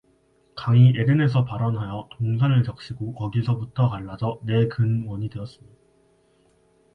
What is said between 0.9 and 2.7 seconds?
에덴에서 발원하여 동산을